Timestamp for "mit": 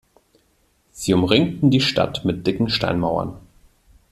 2.25-2.47